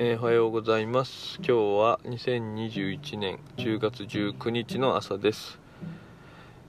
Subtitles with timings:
[0.00, 1.38] えーおはようございます。
[1.38, 5.58] 今日は2021年10月19日の朝です。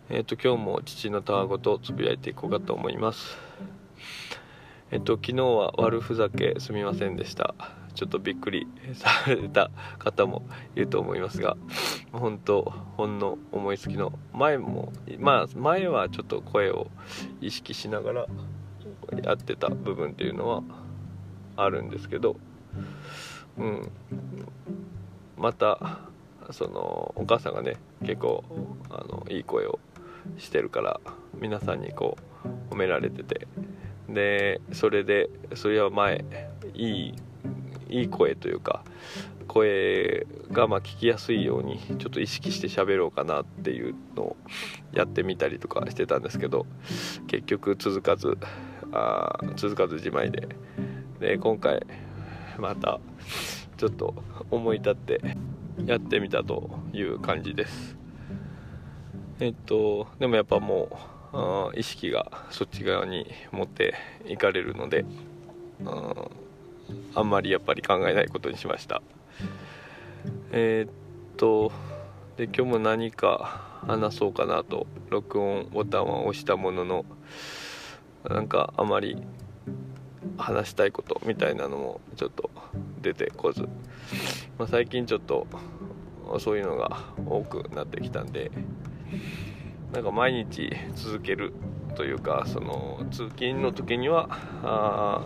[0.09, 3.37] えっ、と今日も父のたわごとつぶやいていこうかと思います。
[4.89, 7.53] えっ、と昨日は悪ふざけすみませんでした。
[7.93, 9.69] ちょっとびっくり された
[9.99, 10.41] 方も
[10.75, 11.55] いると思いますが
[12.11, 16.87] 本当ほんの思いつきの前もまあ前はちょっと声を
[17.41, 18.27] 意識しながら
[19.23, 20.63] やってた部分っていうのは
[21.57, 22.35] あるんですけど
[23.59, 23.91] うん。
[25.37, 25.99] また
[26.51, 28.43] そのお母さんがね結構
[28.89, 29.79] あのいい声を
[30.37, 30.99] してるから
[31.39, 32.17] 皆さんにこ
[32.71, 33.47] う褒められてて。
[34.13, 36.25] でそれでそれは前
[36.73, 37.13] いい
[37.89, 38.83] いい声というか
[39.47, 44.37] 声がま聞きやすいようにちょっと意識して喋ろうかなっていうのを
[44.93, 46.65] やってみたりとかしてたんですけど
[47.27, 48.37] 結局続かず
[48.91, 50.47] あ続かずじまいで。
[51.19, 51.85] で今回
[52.61, 52.99] また
[53.77, 54.13] ちょっと
[54.51, 55.21] 思い立って
[55.85, 57.97] やってみたという感じです。
[59.39, 60.89] えっとでもやっぱも
[61.33, 65.05] うあ意識がそっち側に持っていかれるので
[65.85, 66.13] あ
[67.15, 69.01] あんまりやっぱり考えないことにしました。
[70.51, 70.91] えーっ
[71.37, 71.71] と
[72.35, 77.05] で今日も何か話そうかなと録音ボタンは押したものの
[78.27, 79.21] なんかあまり
[80.39, 82.49] 話したいことみたいなのもちょっと
[83.01, 83.63] 出てこず、
[84.57, 85.47] まあ、最近ちょっと
[86.39, 88.51] そういうのが多くなってきたんで
[89.93, 91.53] なんか毎日続ける
[91.95, 95.25] というかその通勤の時には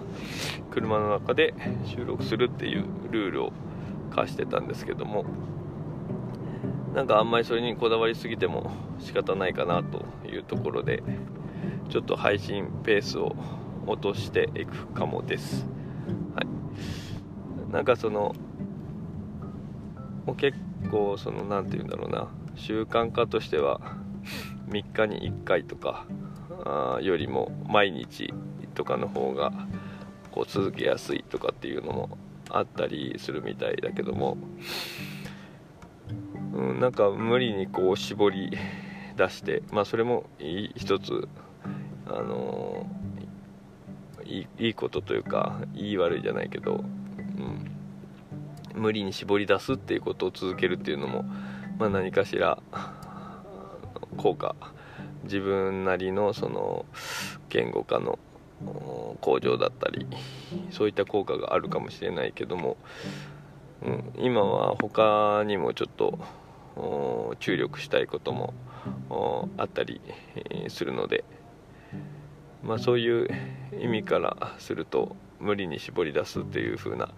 [0.72, 1.54] 車の中で
[1.86, 3.54] 収録するっていうルールを
[4.16, 5.26] 課してたんですけども
[6.94, 11.04] なんかあんまりそれにこだわりすぎても仕方ないかなというところで
[11.90, 13.36] ちょっと配信ペースを
[13.88, 15.66] 落としていくかもです。
[16.36, 18.36] はい、なんかその
[20.26, 20.58] も結
[20.90, 22.30] 構その何て言うんだろうな。
[22.56, 23.82] 習慣化としては
[24.70, 26.06] 3日に1回とか
[26.66, 28.34] あよりも毎日
[28.76, 29.52] とかの方が
[30.32, 32.18] こう続けやすいとかっていうのも
[32.50, 34.38] あったりするみたいだけども、
[36.54, 38.58] うん、なんか無理にこう絞り
[39.18, 41.28] 出してまあそれも一つ
[42.06, 43.03] あのー
[44.40, 46.84] いいいことというかいい悪いじゃないけど、
[48.74, 51.24] うん、無理に絞り出すっていうことを続けるっていうのも、
[51.78, 52.58] まあ、何かしら
[54.18, 54.56] 効果。
[55.24, 56.86] 自分なりのその
[57.48, 58.20] 言語化の
[59.22, 60.06] 向上だったり
[60.70, 62.76] そういった効果があるかもしれないけども、
[63.84, 68.54] うん、今は他にもちょっと注力したいことも
[69.58, 70.02] あったり
[70.68, 71.24] するので、
[72.64, 73.28] まあ、そういう
[73.80, 77.10] 意味からすると無理に絞り出すっていう風な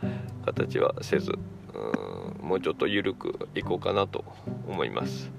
[0.45, 1.33] 形はせず
[1.73, 4.23] うんもうちょっと緩くいこうかなと
[4.67, 5.31] 思います。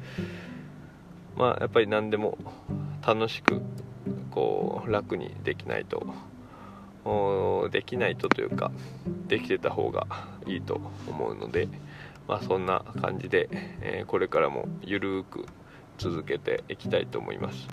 [1.36, 2.38] まあやっぱり何でも
[3.06, 3.60] 楽しく
[4.30, 6.06] こう楽にできないと
[7.70, 8.70] できないとというか
[9.28, 10.06] できてた方が
[10.46, 11.68] いいと思うので
[12.26, 13.48] まあそんな感じで、
[13.80, 15.46] えーこれからもゆるく
[15.98, 17.68] 続けていきたいと思います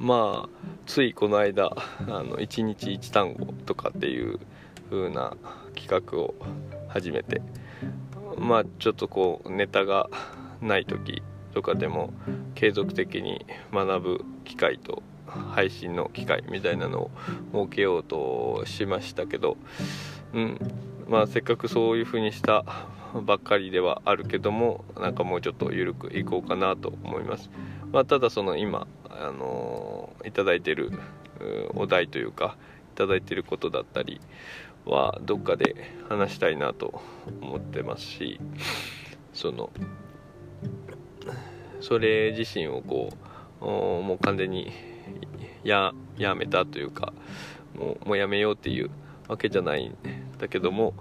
[0.00, 0.48] まあ
[0.86, 4.40] ついこの間あの1日1単語とかっていう
[4.88, 5.36] 風な
[5.76, 6.34] 企画を
[6.88, 7.42] 始めて
[8.38, 10.08] まあちょっとこうネタが
[10.62, 11.22] ない時
[11.52, 12.14] とかでも
[12.54, 17.10] 継続的に学ぶ機会と配信の機会みたいなのを
[17.52, 19.56] 設けようとしましたけど、
[20.32, 20.58] うん。
[21.08, 22.64] まあ、せっかくそういう風にした
[23.22, 27.50] ばっかりではあるけどもなんかもうちょっと緩くいこうかなと思います、
[27.90, 30.92] まあ、ただその今、あのいただいてる
[31.74, 32.56] お題というか
[32.94, 34.20] いただいてることだったり
[34.84, 35.74] はどっかで
[36.08, 37.00] 話したいなと
[37.40, 38.40] 思ってますし
[39.32, 39.70] その
[41.80, 43.10] それ自身をこ
[43.60, 44.72] うもう完全に
[45.64, 47.12] ややめたというか
[47.74, 48.90] もうもうやめようっていう
[49.28, 49.96] わけじゃないん
[50.38, 50.94] だけども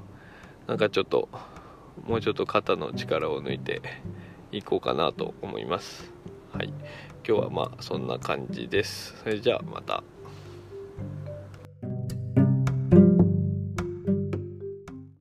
[0.67, 1.29] なんかちょっと
[2.05, 3.81] もうちょっと肩の力を抜いて
[4.51, 6.11] いこうかなと思います。
[6.53, 6.73] はい。
[7.29, 9.13] 今日はまあそんな感じです。
[9.21, 10.03] それじゃあまた。